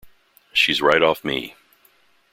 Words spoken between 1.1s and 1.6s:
me.